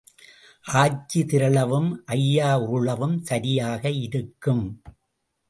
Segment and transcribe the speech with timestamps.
[0.65, 4.65] ஆச்சி திரளவும் ஐயா உருளவும் சரியாக இருக்கும்.